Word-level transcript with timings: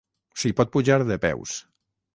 S'hi 0.43 0.51
pot 0.61 0.73
pujar 0.77 0.99
de 1.13 1.21
peus. 1.27 1.57